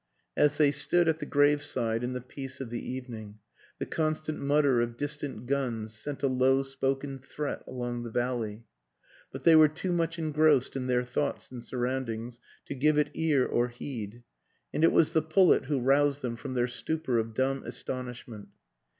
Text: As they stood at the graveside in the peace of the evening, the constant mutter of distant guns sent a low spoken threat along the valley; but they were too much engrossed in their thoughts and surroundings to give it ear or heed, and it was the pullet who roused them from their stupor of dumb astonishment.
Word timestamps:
As 0.35 0.57
they 0.57 0.71
stood 0.71 1.07
at 1.07 1.19
the 1.19 1.27
graveside 1.27 2.03
in 2.03 2.13
the 2.13 2.21
peace 2.21 2.59
of 2.59 2.71
the 2.71 2.81
evening, 2.83 3.37
the 3.77 3.85
constant 3.85 4.39
mutter 4.39 4.81
of 4.81 4.97
distant 4.97 5.45
guns 5.45 5.93
sent 5.93 6.23
a 6.23 6.27
low 6.27 6.63
spoken 6.63 7.19
threat 7.19 7.61
along 7.67 8.01
the 8.01 8.09
valley; 8.09 8.63
but 9.31 9.43
they 9.43 9.55
were 9.55 9.67
too 9.67 9.93
much 9.93 10.17
engrossed 10.17 10.75
in 10.75 10.87
their 10.87 11.03
thoughts 11.03 11.51
and 11.51 11.63
surroundings 11.63 12.39
to 12.65 12.73
give 12.73 12.97
it 12.97 13.11
ear 13.13 13.45
or 13.45 13.67
heed, 13.67 14.23
and 14.73 14.83
it 14.83 14.91
was 14.91 15.11
the 15.11 15.21
pullet 15.21 15.65
who 15.65 15.79
roused 15.79 16.23
them 16.23 16.35
from 16.35 16.55
their 16.55 16.65
stupor 16.67 17.19
of 17.19 17.35
dumb 17.35 17.61
astonishment. 17.63 18.47